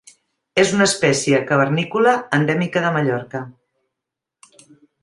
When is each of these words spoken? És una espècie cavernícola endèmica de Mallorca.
És 0.61 0.71
una 0.77 0.87
espècie 0.91 1.41
cavernícola 1.51 2.15
endèmica 2.39 2.85
de 2.87 2.95
Mallorca. 2.99 3.45